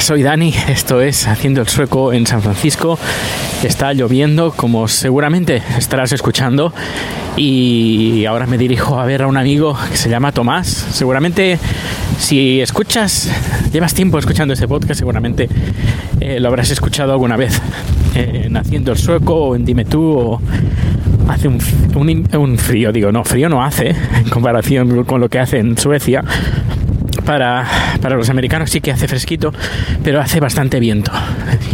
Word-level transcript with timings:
Soy 0.00 0.22
Dani, 0.22 0.52
esto 0.68 1.00
es 1.02 1.26
Haciendo 1.28 1.60
el 1.60 1.68
Sueco 1.68 2.12
en 2.12 2.26
San 2.26 2.42
Francisco. 2.42 2.98
Está 3.62 3.92
lloviendo, 3.92 4.52
como 4.52 4.88
seguramente 4.88 5.62
estarás 5.78 6.12
escuchando, 6.12 6.72
y 7.36 8.24
ahora 8.24 8.46
me 8.46 8.56
dirijo 8.58 8.98
a 8.98 9.04
ver 9.04 9.22
a 9.22 9.26
un 9.26 9.36
amigo 9.36 9.76
que 9.90 9.96
se 9.96 10.08
llama 10.08 10.32
Tomás. 10.32 10.66
Seguramente, 10.68 11.58
si 12.18 12.60
escuchas, 12.60 13.30
llevas 13.72 13.92
tiempo 13.94 14.18
escuchando 14.18 14.54
este 14.54 14.66
podcast, 14.66 14.98
seguramente 14.98 15.48
eh, 16.20 16.40
lo 16.40 16.48
habrás 16.48 16.70
escuchado 16.70 17.12
alguna 17.12 17.36
vez 17.36 17.60
en 18.14 18.56
Haciendo 18.56 18.92
el 18.92 18.98
Sueco 18.98 19.34
o 19.34 19.56
en 19.56 19.64
Dime 19.64 19.84
tú 19.84 20.02
o 20.18 20.40
hace 21.28 21.46
un, 21.46 21.58
un- 21.94 22.28
un 22.36 22.58
frío, 22.58 22.90
digo, 22.90 23.12
no, 23.12 23.22
frío 23.24 23.48
no 23.48 23.62
hace 23.62 23.90
en 23.90 24.28
comparación 24.30 25.04
con 25.04 25.20
lo 25.20 25.28
que 25.28 25.38
hace 25.38 25.58
en 25.58 25.76
Suecia, 25.78 26.24
para, 27.24 27.66
para 28.00 28.16
los 28.16 28.30
americanos 28.30 28.70
sí 28.70 28.80
que 28.80 28.92
hace 28.92 29.08
fresquito, 29.08 29.52
pero 30.02 30.20
hace 30.20 30.40
bastante 30.40 30.80
viento. 30.80 31.12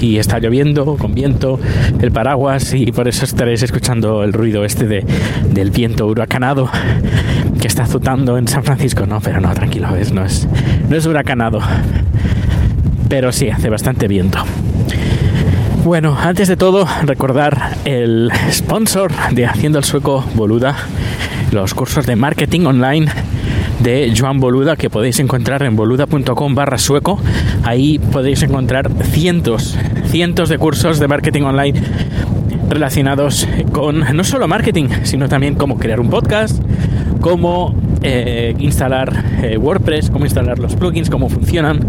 Y 0.00 0.18
está 0.18 0.38
lloviendo, 0.38 0.96
con 0.96 1.14
viento, 1.14 1.58
el 2.00 2.12
paraguas, 2.12 2.74
y 2.74 2.92
por 2.92 3.08
eso 3.08 3.24
estaréis 3.24 3.62
escuchando 3.62 4.22
el 4.22 4.32
ruido 4.32 4.64
este 4.64 4.86
de, 4.86 5.04
del 5.50 5.70
viento 5.70 6.06
huracanado 6.06 6.70
que 7.60 7.66
está 7.66 7.84
azotando 7.84 8.38
en 8.38 8.48
San 8.48 8.64
Francisco. 8.64 9.06
No, 9.06 9.20
pero 9.20 9.40
no, 9.40 9.52
tranquilo, 9.54 9.94
es, 9.96 10.12
no, 10.12 10.24
es, 10.24 10.46
no 10.88 10.96
es 10.96 11.06
huracanado. 11.06 11.60
Pero 13.08 13.32
sí, 13.32 13.48
hace 13.48 13.70
bastante 13.70 14.08
viento. 14.08 14.38
Bueno, 15.84 16.18
antes 16.20 16.48
de 16.48 16.56
todo, 16.56 16.88
recordar 17.04 17.76
el 17.84 18.32
sponsor 18.50 19.12
de 19.30 19.46
Haciendo 19.46 19.78
el 19.78 19.84
Sueco 19.84 20.24
Boluda, 20.34 20.74
los 21.52 21.74
cursos 21.74 22.06
de 22.06 22.16
marketing 22.16 22.66
online 22.66 23.06
de 23.80 24.12
Joan 24.16 24.40
Boluda 24.40 24.76
que 24.76 24.90
podéis 24.90 25.18
encontrar 25.20 25.62
en 25.62 25.76
boluda.com 25.76 26.54
barra 26.54 26.78
sueco. 26.78 27.18
Ahí 27.64 27.98
podéis 27.98 28.42
encontrar 28.42 28.90
cientos, 29.04 29.76
cientos 30.06 30.48
de 30.48 30.58
cursos 30.58 30.98
de 30.98 31.08
marketing 31.08 31.42
online 31.42 31.80
relacionados 32.68 33.48
con 33.72 34.16
no 34.16 34.24
solo 34.24 34.48
marketing, 34.48 34.88
sino 35.04 35.28
también 35.28 35.54
cómo 35.54 35.78
crear 35.78 36.00
un 36.00 36.10
podcast, 36.10 36.60
cómo 37.20 37.74
eh, 38.02 38.54
instalar 38.58 39.24
eh, 39.42 39.56
WordPress, 39.56 40.10
cómo 40.10 40.24
instalar 40.24 40.58
los 40.58 40.74
plugins, 40.76 41.10
cómo 41.10 41.28
funcionan. 41.28 41.80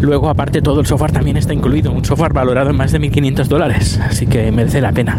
Luego, 0.00 0.28
aparte, 0.28 0.60
todo 0.60 0.80
el 0.80 0.86
software 0.86 1.12
también 1.12 1.36
está 1.36 1.54
incluido, 1.54 1.92
un 1.92 2.04
software 2.04 2.32
valorado 2.32 2.70
en 2.70 2.76
más 2.76 2.92
de 2.92 3.00
1.500 3.00 3.46
dólares, 3.46 4.00
así 4.02 4.26
que 4.26 4.50
merece 4.52 4.80
la 4.80 4.92
pena. 4.92 5.18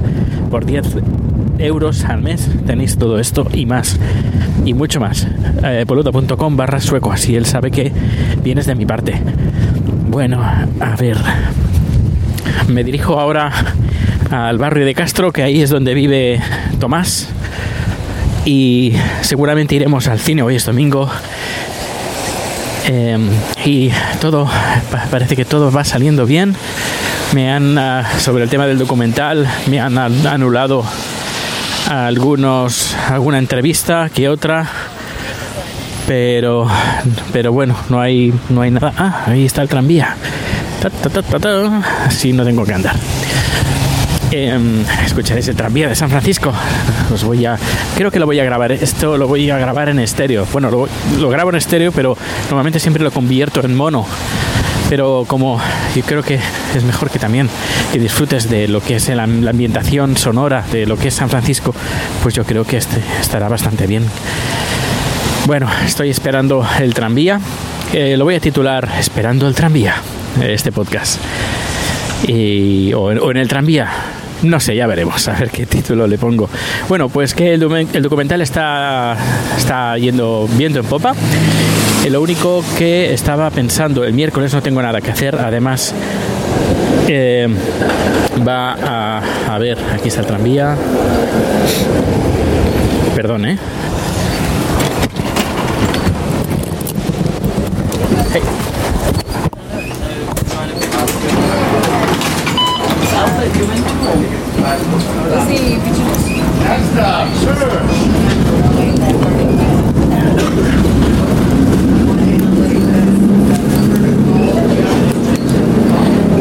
Por 0.49 0.65
10 0.65 0.97
euros 1.59 2.03
al 2.05 2.21
mes 2.21 2.47
tenéis 2.65 2.97
todo 2.97 3.19
esto 3.19 3.47
y 3.53 3.65
más, 3.65 3.97
y 4.65 4.73
mucho 4.73 4.99
más. 4.99 5.27
Eh, 5.63 5.85
boluda.com 5.87 6.55
barra 6.57 6.79
sueco, 6.79 7.11
así 7.11 7.35
él 7.35 7.45
sabe 7.45 7.71
que 7.71 7.91
vienes 8.43 8.65
de 8.65 8.75
mi 8.75 8.85
parte. 8.85 9.19
Bueno, 10.09 10.41
a 10.43 10.95
ver, 10.97 11.17
me 12.67 12.83
dirijo 12.83 13.19
ahora 13.19 13.51
al 14.31 14.57
barrio 14.57 14.85
de 14.85 14.93
Castro, 14.93 15.31
que 15.31 15.43
ahí 15.43 15.61
es 15.61 15.69
donde 15.69 15.93
vive 15.93 16.41
Tomás. 16.79 17.29
Y 18.45 18.93
seguramente 19.21 19.73
iremos 19.75 20.07
al 20.07 20.19
cine, 20.19 20.43
hoy 20.43 20.55
es 20.55 20.65
domingo. 20.65 21.09
Eh, 22.87 23.17
y 23.65 23.89
todo, 24.21 24.45
pa- 24.91 25.05
parece 25.09 25.35
que 25.35 25.45
todo 25.45 25.71
va 25.71 25.83
saliendo 25.83 26.25
bien. 26.27 26.55
Me 27.33 27.51
han, 27.51 27.75
ah, 27.79 28.05
sobre 28.19 28.43
el 28.43 28.49
tema 28.49 28.67
del 28.67 28.77
documental, 28.77 29.47
me 29.67 29.79
han 29.79 29.97
an- 29.97 30.27
anulado 30.27 30.85
algunos, 31.87 32.95
alguna 33.09 33.37
entrevista 33.37 34.09
que 34.13 34.29
otra. 34.29 34.67
Pero, 36.07 36.67
pero 37.33 37.51
bueno, 37.51 37.75
no 37.89 37.99
hay, 37.99 38.33
no 38.49 38.61
hay 38.61 38.71
nada. 38.71 38.93
Ah, 38.97 39.23
ahí 39.27 39.45
está 39.45 39.61
el 39.61 39.69
tranvía. 39.69 40.15
Así 42.05 42.31
no 42.31 42.43
tengo 42.43 42.63
que 42.63 42.73
andar. 42.73 42.95
Em, 44.31 44.83
escucharéis 45.05 45.47
el 45.47 45.55
tranvía 45.55 45.87
de 45.87 45.95
San 45.95 46.09
Francisco. 46.09 46.51
Os 47.13 47.23
voy 47.23 47.45
a. 47.45 47.57
Creo 47.95 48.11
que 48.11 48.19
lo 48.19 48.25
voy 48.25 48.39
a 48.39 48.43
grabar. 48.43 48.71
Esto 48.71 49.17
lo 49.17 49.27
voy 49.27 49.49
a 49.49 49.57
grabar 49.57 49.89
en 49.89 49.99
estéreo. 49.99 50.45
Bueno, 50.51 50.69
lo, 50.69 50.87
lo 51.19 51.29
grabo 51.29 51.49
en 51.49 51.55
estéreo, 51.55 51.91
pero 51.91 52.17
normalmente 52.49 52.79
siempre 52.79 53.03
lo 53.03 53.11
convierto 53.11 53.61
en 53.63 53.75
mono. 53.75 54.05
Pero 54.89 55.25
como 55.27 55.59
yo 55.95 56.03
creo 56.03 56.21
que 56.21 56.39
es 56.75 56.83
mejor 56.83 57.09
que 57.09 57.19
también 57.19 57.49
que 57.91 57.99
disfrutes 57.99 58.49
de 58.49 58.67
lo 58.67 58.81
que 58.81 58.95
es 58.95 59.09
la, 59.09 59.23
ambientación 59.23 60.15
sonora 60.17 60.63
de 60.71 60.85
lo 60.85 60.97
que 60.97 61.07
es 61.07 61.15
San 61.15 61.29
Francisco, 61.29 61.73
pues 62.21 62.35
yo 62.35 62.43
creo 62.43 62.65
que 62.65 62.77
este 62.77 63.01
estará 63.19 63.49
bastante 63.49 63.87
bien. 63.87 64.05
Bueno, 65.47 65.69
estoy 65.85 66.09
esperando 66.09 66.67
el 66.79 66.93
tranvía. 66.93 67.39
Eh, 67.93 68.15
lo 68.17 68.25
voy 68.25 68.35
a 68.35 68.39
titular 68.39 68.89
Esperando 68.99 69.47
el 69.47 69.55
tranvía, 69.55 69.95
eh, 70.41 70.53
este 70.53 70.71
podcast. 70.71 71.19
Y, 72.27 72.93
o, 72.93 73.11
en 73.11 73.37
el 73.37 73.47
tranvía. 73.47 73.89
No 74.43 74.59
sé, 74.59 74.75
ya 74.75 74.85
veremos, 74.85 75.27
a 75.27 75.33
ver 75.33 75.49
qué 75.49 75.65
título 75.65 76.07
le 76.07 76.17
pongo. 76.17 76.49
Bueno, 76.89 77.09
pues 77.09 77.33
que 77.33 77.53
el, 77.53 77.63
el 77.93 78.03
documental 78.03 78.41
está, 78.41 79.15
está 79.57 79.97
yendo 79.97 80.47
viento 80.57 80.79
en 80.79 80.85
popa. 80.85 81.15
Lo 82.09 82.21
único 82.21 82.63
que 82.77 83.13
estaba 83.13 83.49
pensando, 83.49 84.03
el 84.05 84.13
miércoles 84.13 84.53
no 84.53 84.61
tengo 84.61 84.81
nada 84.81 85.01
que 85.01 85.11
hacer, 85.11 85.35
además 85.35 85.93
eh, 87.07 87.47
va 88.47 88.73
a... 88.73 89.21
A 89.53 89.57
ver, 89.59 89.77
aquí 89.93 90.07
está 90.07 90.21
el 90.21 90.27
tranvía. 90.27 90.75
Perdón, 93.15 93.45
¿eh? 93.45 93.57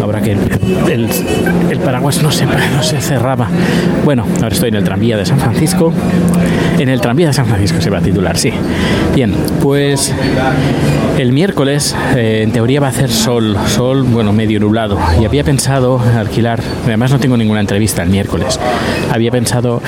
Ahora 0.03 0.21
que 0.21 0.33
el, 0.33 0.39
el- 0.91 1.11
el 1.71 1.79
paraguas 1.81 2.23
no 2.23 2.31
se, 2.31 2.45
no 2.47 2.83
se 2.83 2.97
cerraba. 3.15 3.49
Bueno, 4.05 4.27
ahora 4.43 4.49
estoy 4.49 4.71
en 4.71 4.75
el 4.75 4.83
tranvía 4.83 5.17
de 5.17 5.25
San 5.25 5.39
Francisco. 5.39 5.93
En 6.81 6.89
el 6.89 7.01
tranvía 7.01 7.29
de 7.29 7.33
San 7.33 7.47
Francisco 7.47 7.81
se 7.81 7.89
va 7.89 7.99
a 7.99 8.01
titular, 8.01 8.37
sí. 8.37 8.53
Bien, 9.15 9.33
pues 9.63 10.13
el 11.17 11.33
miércoles 11.33 11.95
eh, 12.17 12.41
en 12.43 12.51
teoría 12.51 12.81
va 12.81 12.89
a 12.89 12.91
hacer 12.91 13.11
sol, 13.11 13.57
sol, 13.69 14.03
bueno, 14.03 14.33
medio 14.33 14.59
nublado. 14.59 14.99
Y 15.21 15.25
había 15.25 15.45
pensado 15.45 16.01
alquilar, 16.19 16.61
además 16.85 17.13
no 17.13 17.21
tengo 17.21 17.37
ninguna 17.37 17.61
entrevista 17.61 18.03
el 18.03 18.11
miércoles, 18.11 18.59
había 19.13 19.31
pensado 19.31 19.81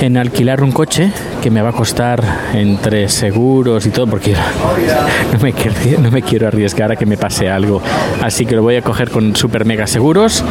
en 0.00 0.16
alquilar 0.16 0.62
un 0.62 0.70
coche 0.70 1.10
que 1.42 1.50
me 1.50 1.62
va 1.62 1.70
a 1.70 1.72
costar 1.72 2.22
entre 2.54 3.08
seguros 3.08 3.84
y 3.86 3.90
todo, 3.90 4.06
porque 4.06 4.34
no 5.32 5.40
me, 5.40 5.52
no 5.98 6.10
me 6.12 6.22
quiero 6.22 6.46
arriesgar 6.46 6.92
a 6.92 6.96
que 6.96 7.04
me 7.04 7.16
pase 7.16 7.50
algo. 7.50 7.82
Así 8.22 8.46
que 8.46 8.54
lo 8.54 8.62
voy 8.62 8.76
a 8.76 8.82
coger 8.82 9.10
con 9.10 9.34
super 9.34 9.64
mega 9.64 9.88
seguros 9.88 10.44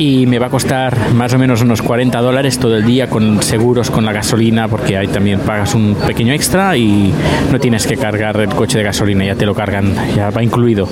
y 0.00 0.24
me 0.24 0.38
va 0.38 0.46
a 0.46 0.50
costar 0.50 1.12
más 1.12 1.34
o 1.34 1.38
menos 1.38 1.60
unos 1.60 1.82
40 1.82 2.22
dólares 2.22 2.58
todo 2.58 2.74
el 2.74 2.86
día 2.86 3.10
con 3.10 3.42
seguros, 3.42 3.90
con 3.90 4.06
la 4.06 4.14
gasolina, 4.14 4.66
porque 4.66 4.96
ahí 4.96 5.08
también 5.08 5.40
pagas 5.40 5.74
un 5.74 5.94
pequeño 5.94 6.32
extra 6.32 6.74
y 6.74 7.12
no 7.52 7.60
tienes 7.60 7.86
que 7.86 7.98
cargar 7.98 8.40
el 8.40 8.48
coche 8.48 8.78
de 8.78 8.84
gasolina, 8.84 9.26
ya 9.26 9.34
te 9.34 9.44
lo 9.44 9.54
cargan, 9.54 9.94
ya 10.16 10.30
va 10.30 10.42
incluido 10.42 10.88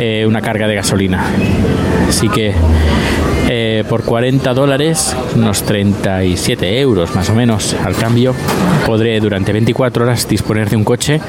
eh, 0.00 0.24
una 0.26 0.40
carga 0.40 0.66
de 0.66 0.76
gasolina. 0.76 1.26
Así 2.08 2.30
que 2.30 2.54
eh, 3.50 3.84
por 3.86 4.02
40 4.02 4.54
dólares, 4.54 5.14
unos 5.36 5.64
37 5.64 6.80
euros 6.80 7.14
más 7.14 7.28
o 7.28 7.34
menos 7.34 7.76
al 7.84 7.94
cambio, 7.96 8.34
podré 8.86 9.20
durante 9.20 9.52
24 9.52 10.04
horas 10.04 10.26
disponer 10.26 10.70
de 10.70 10.76
un 10.76 10.84
coche 10.84 11.20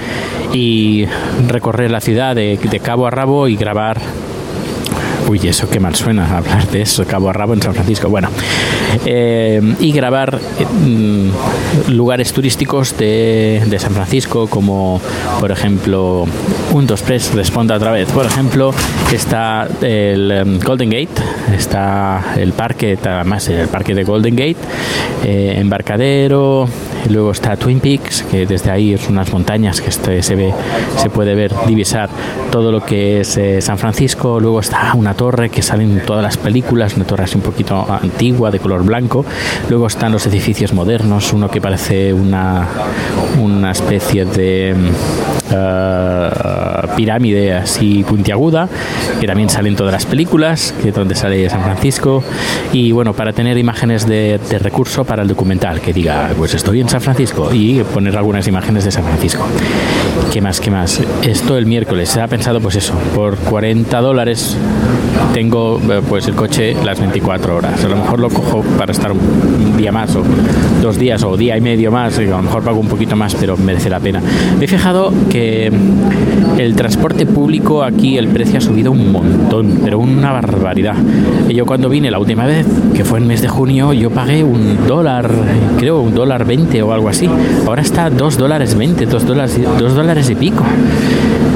y 0.54 1.06
recorrer 1.50 1.92
la 1.92 2.00
ciudad 2.00 2.34
de, 2.34 2.58
de 2.58 2.80
cabo 2.80 3.08
a 3.08 3.10
rabo 3.10 3.50
y 3.50 3.58
grabar 3.58 4.00
Uy, 5.28 5.40
eso 5.48 5.70
qué 5.70 5.80
mal 5.80 5.96
suena 5.96 6.38
hablar 6.38 6.68
de 6.68 6.82
eso, 6.82 7.06
cabo 7.06 7.30
a 7.30 7.34
rabo 7.34 7.54
en 7.54 7.62
San 7.62 7.74
Francisco. 7.74 8.10
Bueno, 8.10 8.30
eh, 9.06 9.62
y 9.80 9.92
grabar 9.92 10.40
mm, 10.40 11.92
lugares 11.92 12.34
turísticos 12.34 12.98
de, 12.98 13.64
de 13.66 13.80
San 13.80 13.94
Francisco, 13.94 14.48
como 14.48 15.02
por 15.40 15.52
ejemplo, 15.52 16.26
un 16.72 16.88
dos 16.88 17.02
press 17.02 17.34
responda 17.34 17.76
otra 17.76 17.92
vez. 17.92 18.10
Por 18.12 18.26
ejemplo, 18.26 18.74
está 19.12 19.68
el 19.82 20.32
em, 20.32 20.60
Golden 20.60 20.90
Gate, 20.90 21.22
está 21.56 22.34
el 22.38 22.54
parque, 22.54 22.98
además 23.04 23.48
el 23.50 23.68
parque 23.68 23.94
de 23.96 24.04
Golden 24.04 24.36
Gate, 24.36 24.58
eh, 25.24 25.56
embarcadero, 25.58 26.68
luego 27.10 27.32
está 27.32 27.56
Twin 27.58 27.80
Peaks, 27.80 28.24
que 28.24 28.46
desde 28.46 28.72
ahí 28.72 28.94
es 28.94 29.08
unas 29.10 29.32
montañas 29.32 29.82
que 29.82 29.90
este- 29.90 30.24
se 30.24 30.36
ve, 30.36 30.54
se 30.98 31.10
puede 31.10 31.36
ver, 31.36 31.52
divisar 31.68 32.10
todo 32.52 32.72
lo 32.72 32.84
que 32.86 33.22
es 33.22 33.38
eh, 33.38 33.62
San 33.62 33.78
Francisco. 33.78 34.40
Luego 34.40 34.60
está 34.60 34.92
una 34.96 35.14
torre 35.14 35.50
que 35.50 35.62
sale 35.62 35.84
en 35.84 36.02
todas 36.06 36.24
las 36.24 36.38
películas, 36.38 36.96
una 36.96 37.06
torre 37.06 37.24
así 37.26 37.36
un 37.36 37.42
poquito 37.42 37.86
antigua, 37.90 38.52
de 38.52 38.60
color 38.60 38.83
blanco. 38.86 39.26
Luego 39.70 39.88
están 39.88 40.12
los 40.12 40.26
edificios 40.28 40.74
modernos, 40.74 41.34
uno 41.34 41.50
que 41.50 41.62
parece 41.62 42.14
una, 42.14 42.68
una 43.42 43.72
especie 43.72 44.26
de 44.26 44.76
ah, 45.52 46.88
pirámide 46.96 47.54
así 47.54 48.04
puntiaguda, 48.04 48.70
que 49.20 49.28
también 49.28 49.50
sale 49.50 49.70
en 49.70 49.76
todas 49.76 49.94
las 49.94 50.06
películas, 50.06 50.74
que 50.82 50.90
es 50.90 50.96
donde 50.96 51.16
sale 51.16 51.50
San 51.50 51.64
Francisco. 51.64 52.24
Y 52.72 52.92
bueno, 52.92 53.14
para 53.14 53.34
tener 53.34 53.58
imágenes 53.58 54.08
de, 54.08 54.40
de 54.50 54.60
recurso 54.60 55.04
para 55.04 55.24
el 55.24 55.28
documental, 55.28 55.82
que 55.82 55.94
diga, 55.94 56.30
pues 56.38 56.54
estoy 56.54 56.82
en 56.82 56.90
San 56.90 57.02
Francisco, 57.02 57.50
y 57.54 57.82
poner 57.84 58.18
algunas 58.18 58.48
imágenes 58.48 58.86
de 58.86 58.92
San 58.92 59.04
Francisco. 59.04 59.46
¿Qué 60.32 60.42
más? 60.42 60.60
¿Qué 60.60 60.72
más? 60.72 61.02
Esto 61.22 61.58
el 61.58 61.66
miércoles. 61.66 62.10
Se 62.10 62.22
ha 62.22 62.28
pensado, 62.28 62.60
pues 62.60 62.76
eso, 62.76 62.94
por 63.16 63.38
40 63.38 64.02
dólares 64.02 64.58
tengo 65.44 65.78
eh, 65.90 66.02
pues 66.08 66.26
el 66.30 66.36
coche 66.36 66.74
las 66.86 67.02
24 67.02 67.58
horas. 67.58 67.84
A 67.84 67.90
lo 67.90 67.98
mejor 67.98 68.20
lo 68.20 68.30
cojo 68.30 68.62
para 68.78 68.94
estar 68.94 69.12
un 69.12 69.76
día 69.76 69.92
más 69.92 70.16
o 70.16 70.24
dos 70.82 70.98
días 70.98 71.22
o 71.24 71.36
día 71.36 71.58
y 71.58 71.62
medio 71.62 71.92
más. 71.92 72.18
y 72.18 72.24
a 72.24 72.28
lo 72.28 72.44
mejor 72.44 72.64
pago 72.64 72.80
un 72.80 72.88
poquito 72.88 73.18
más, 73.18 73.36
pero 73.36 73.58
merece 73.58 73.90
la 73.90 74.00
pena. 74.00 74.22
Me 74.58 74.64
he 74.64 74.68
fijado 74.70 75.12
que 75.30 75.70
el 76.58 76.76
transporte 76.76 77.26
público 77.26 77.84
aquí 77.84 78.18
el 78.18 78.30
precio 78.30 78.60
ha 78.60 78.62
subido 78.62 78.94
un 78.94 79.12
montón, 79.12 79.82
pero 79.84 80.00
una 80.00 80.32
barbaridad. 80.32 80.96
Yo 81.50 81.66
cuando 81.66 81.90
vine 81.90 82.10
la 82.10 82.20
última 82.20 82.46
vez, 82.46 82.66
que 82.94 83.04
fue 83.04 83.20
en 83.20 83.28
mes 83.28 83.42
de 83.42 83.50
junio, 83.50 83.92
yo 83.92 84.12
pagué 84.12 84.46
un 84.46 84.88
dólar, 84.88 85.30
creo 85.78 86.00
un 86.00 86.16
dólar 86.16 86.46
20 86.46 86.82
o 86.84 86.94
algo 86.94 87.10
así. 87.10 87.30
Ahora 87.68 87.82
está 87.82 88.10
dos 88.10 88.38
dólares 88.38 88.76
20, 88.76 89.06
dos 89.08 89.28
dólares, 89.28 89.60
dos 89.78 89.94
dólares 89.94 90.30
y 90.30 90.36
pico. 90.36 90.64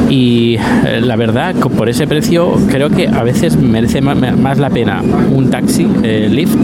Y 0.09 0.55
eh, 0.55 1.01
la 1.01 1.15
verdad, 1.15 1.55
por 1.55 1.89
ese 1.89 2.07
precio, 2.07 2.53
creo 2.69 2.89
que 2.89 3.07
a 3.07 3.23
veces 3.23 3.57
merece 3.57 4.01
más 4.01 4.57
la 4.57 4.69
pena 4.69 5.01
un 5.01 5.49
taxi, 5.49 5.87
eh, 6.03 6.27
Lyft, 6.29 6.55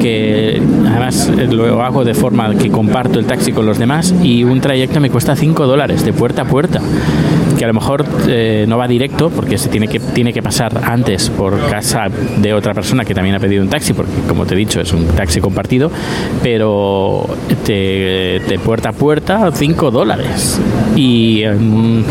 que 0.00 0.60
además 0.88 1.30
eh, 1.38 1.46
lo 1.50 1.82
hago 1.82 2.04
de 2.04 2.14
forma 2.14 2.54
que 2.54 2.70
comparto 2.70 3.18
el 3.18 3.26
taxi 3.26 3.52
con 3.52 3.66
los 3.66 3.78
demás 3.78 4.14
y 4.22 4.44
un 4.44 4.60
trayecto 4.60 5.00
me 5.00 5.10
cuesta 5.10 5.36
5 5.36 5.66
dólares 5.66 6.04
de 6.04 6.12
puerta 6.12 6.42
a 6.42 6.44
puerta. 6.44 6.80
Que 7.62 7.66
a 7.66 7.68
lo 7.68 7.74
mejor 7.74 8.04
eh, 8.26 8.64
no 8.66 8.76
va 8.76 8.88
directo 8.88 9.30
porque 9.30 9.56
se 9.56 9.68
tiene 9.68 9.86
que, 9.86 10.00
tiene 10.00 10.32
que 10.32 10.42
pasar 10.42 10.82
antes 10.82 11.30
por 11.30 11.56
casa 11.70 12.08
de 12.38 12.52
otra 12.52 12.74
persona 12.74 13.04
que 13.04 13.14
también 13.14 13.36
ha 13.36 13.38
pedido 13.38 13.62
un 13.62 13.68
taxi, 13.68 13.92
porque 13.92 14.10
como 14.26 14.44
te 14.46 14.54
he 14.54 14.56
dicho 14.56 14.80
es 14.80 14.92
un 14.92 15.06
taxi 15.06 15.40
compartido, 15.40 15.88
pero 16.42 17.24
de, 17.64 18.58
puerta 18.64 18.88
a 18.88 18.92
puerta 18.92 19.52
5 19.52 19.92
dólares. 19.92 20.60
Y 20.96 21.44
un, 21.44 22.04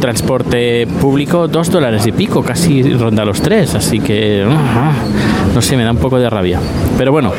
transporte 0.00 0.86
público 0.86 1.48
2 1.48 1.70
dólares 1.70 2.06
y 2.06 2.12
pico, 2.12 2.42
casi 2.42 2.82
ronda 2.94 3.26
los 3.26 3.42
3, 3.42 3.74
así 3.74 4.00
que 4.00 4.42
ah, 4.48 4.92
no 5.54 5.60
sé, 5.60 5.76
me 5.76 5.84
da 5.84 5.90
un 5.90 5.98
poco 5.98 6.18
de 6.18 6.30
rabia. 6.30 6.58
Pero 6.96 7.12
bueno, 7.12 7.34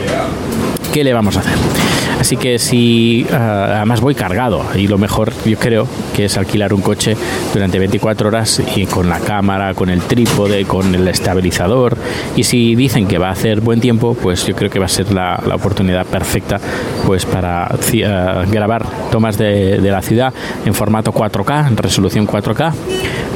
¿qué 0.94 1.04
le 1.04 1.14
vamos 1.14 1.36
a 1.36 1.40
hacer? 1.40 2.09
Así 2.20 2.38
que 2.38 2.60
si 2.60 3.26
ah, 3.32 3.78
además 3.78 4.02
voy 4.02 4.14
cargado 4.14 4.64
y 4.76 4.88
lo 4.88 4.98
mejor 4.98 5.34
yo 5.46 5.58
creo 5.58 5.88
que 6.16 6.26
es 6.26 6.38
alquilar 6.38 6.74
un 6.74 6.82
coche 6.82 7.16
durante 7.54 7.80
24 7.80 8.28
horas 8.28 8.62
y 8.76 8.86
con 8.86 9.10
la 9.10 9.20
cámara, 9.20 9.74
con 9.74 9.90
el 9.90 10.02
trípode, 10.02 10.66
con 10.66 10.94
el 10.94 11.08
estabilizador. 11.08 11.98
Y 12.36 12.44
si 12.44 12.76
dicen 12.76 13.08
que 13.08 13.18
va 13.18 13.30
a 13.30 13.32
hacer 13.32 13.62
buen 13.62 13.80
tiempo, 13.80 14.16
pues 14.16 14.46
yo 14.46 14.56
creo 14.56 14.70
que 14.70 14.80
va 14.80 14.86
a 14.86 14.90
ser 14.90 15.12
la, 15.14 15.42
la 15.46 15.56
oportunidad 15.56 16.06
perfecta 16.06 16.60
pues 17.06 17.26
para 17.26 17.64
ah, 17.66 18.46
grabar 18.50 18.86
tomas 19.12 19.38
de, 19.38 19.80
de 19.80 19.92
la 19.92 20.02
ciudad 20.02 20.34
en 20.66 20.74
formato 20.74 21.14
4K, 21.14 21.68
en 21.68 21.78
resolución 21.78 22.28
4K, 22.28 22.74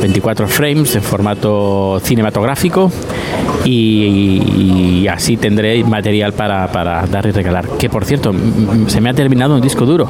24 0.01 0.48
frames 0.48 0.95
en 0.95 1.01
formato 1.01 2.00
cinematográfico 2.04 2.92
y, 3.66 5.07
así 5.07 5.38
tendré 5.38 5.84
material 5.84 6.34
para, 6.34 6.72
para 6.72 7.06
dar 7.06 7.25
y 7.28 7.31
regalar. 7.31 7.68
Que 7.78 7.90
por 7.90 8.06
cierto, 8.06 8.34
se 8.88 9.00
me 9.01 9.10
ha 9.10 9.13
terminado 9.13 9.56
un 9.56 9.62
disco 9.62 9.86
duro 9.86 10.07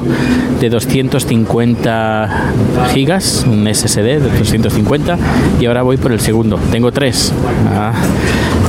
de 0.60 0.70
250 0.70 2.44
gigas, 2.92 3.44
un 3.46 3.66
SSD 3.72 4.20
de 4.20 4.38
250 4.38 5.18
y 5.60 5.66
ahora 5.66 5.82
voy 5.82 5.96
por 5.96 6.12
el 6.12 6.20
segundo. 6.20 6.58
Tengo 6.70 6.90
tres. 6.92 7.32
Ah, 7.68 7.92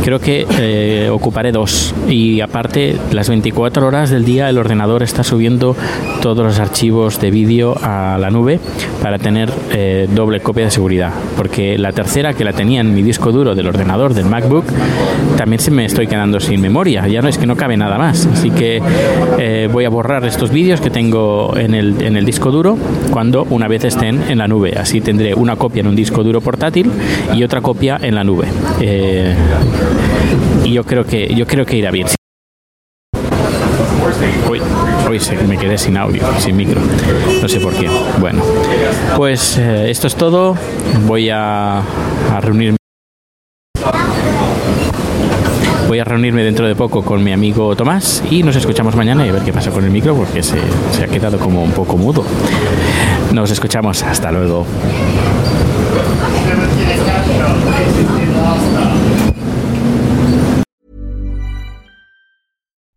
creo 0.05 0.19
que 0.19 0.45
eh, 0.59 1.09
ocuparé 1.09 1.51
dos. 1.51 1.95
Y 2.07 2.39
aparte 2.39 2.95
las 3.11 3.27
24 3.27 3.87
horas 3.87 4.11
del 4.11 4.23
día 4.23 4.47
el 4.51 4.59
ordenador 4.59 5.01
está 5.01 5.23
subiendo 5.23 5.75
todos 6.21 6.45
los 6.45 6.59
archivos 6.59 7.19
de 7.19 7.31
vídeo 7.31 7.75
a 7.81 8.19
la 8.19 8.29
nube 8.29 8.59
para 9.01 9.17
tener 9.17 9.51
eh, 9.71 10.07
doble 10.13 10.41
copia 10.41 10.65
de 10.65 10.71
seguridad. 10.71 11.11
Porque 11.35 11.79
la 11.79 11.91
tercera 11.91 12.33
que 12.33 12.43
la 12.43 12.53
tenía 12.53 12.81
en 12.81 12.93
mi 12.93 13.01
disco 13.01 13.31
duro 13.31 13.55
del 13.55 13.65
ordenador 13.65 14.13
del 14.13 14.25
MacBook 14.25 14.65
también 15.37 15.59
se 15.59 15.71
me 15.71 15.85
estoy 15.85 16.05
quedando 16.05 16.39
sin 16.39 16.61
memoria. 16.61 17.07
Ya 17.07 17.23
no 17.23 17.27
es 17.27 17.39
que 17.39 17.47
no 17.47 17.55
cabe 17.55 17.75
nada 17.75 17.97
más. 17.97 18.27
Así 18.27 18.51
que 18.51 18.83
eh, 19.39 19.67
voy 19.71 19.85
a 19.85 19.89
borrar 19.89 20.23
estos 20.25 20.51
vídeos 20.51 20.81
que 20.81 20.91
tengo 20.91 21.57
en 21.57 21.73
el, 21.73 21.99
en 22.03 22.15
el 22.15 22.25
disco 22.25 22.51
duro 22.51 22.77
cuando 23.09 23.47
una 23.49 23.67
vez 23.67 23.85
estén 23.85 24.21
en 24.29 24.37
la 24.37 24.47
nube. 24.47 24.77
Así 24.77 25.01
tendré 25.01 25.33
una 25.33 25.55
copia 25.55 25.79
en 25.79 25.87
un 25.87 25.95
disco 25.95 26.23
duro 26.23 26.41
portátil 26.41 26.91
y 27.33 27.43
otra 27.43 27.61
copia 27.61 27.97
en 27.99 28.13
la 28.13 28.23
nube. 28.23 28.45
Eh, 28.79 29.33
y 30.63 30.73
yo 30.73 30.83
creo 30.83 31.05
que 31.05 31.33
yo 31.35 31.45
creo 31.45 31.65
que 31.65 31.77
irá 31.77 31.91
bien 31.91 32.07
Uy, 34.49 34.61
uy, 35.09 35.19
me 35.47 35.57
quedé 35.57 35.77
sin 35.77 35.97
audio, 35.97 36.23
sin 36.39 36.55
micro. 36.55 36.79
No 37.41 37.47
sé 37.47 37.59
por 37.59 37.73
qué. 37.73 37.89
Bueno, 38.19 38.43
pues 39.15 39.57
eh, 39.57 39.89
esto 39.89 40.07
es 40.07 40.15
todo. 40.15 40.55
Voy 41.05 41.29
a, 41.29 41.79
a 41.79 42.41
reunirme. 42.41 42.77
Voy 45.87 45.99
a 45.99 46.03
reunirme 46.03 46.43
dentro 46.43 46.67
de 46.67 46.75
poco 46.75 47.03
con 47.03 47.23
mi 47.23 47.31
amigo 47.31 47.75
Tomás 47.75 48.23
y 48.29 48.43
nos 48.43 48.55
escuchamos 48.55 48.95
mañana 48.95 49.25
y 49.25 49.29
a 49.29 49.33
ver 49.33 49.43
qué 49.43 49.53
pasa 49.53 49.71
con 49.71 49.83
el 49.83 49.91
micro 49.91 50.15
porque 50.15 50.41
se, 50.41 50.57
se 50.91 51.03
ha 51.03 51.07
quedado 51.07 51.37
como 51.37 51.63
un 51.63 51.71
poco 51.71 51.97
mudo. 51.97 52.23
Nos 53.33 53.51
escuchamos. 53.51 54.03
Hasta 54.03 54.31
luego. 54.31 54.65